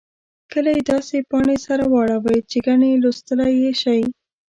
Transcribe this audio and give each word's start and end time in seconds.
کله 0.51 0.69
یې 0.75 0.81
داسې 0.91 1.17
پاڼې 1.29 1.57
سره 1.65 1.83
واړوئ 1.91 2.39
چې 2.49 2.57
ګنې 2.67 2.91
لوستلای 3.03 3.53
یې 3.63 3.71
شئ. 3.81 4.01